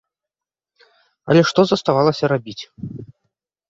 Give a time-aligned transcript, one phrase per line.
[1.33, 2.61] Але што заставалася рабіць?